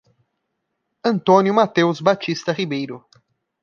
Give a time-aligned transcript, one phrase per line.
[1.05, 3.05] Antônio Mateus Batista Ribeiro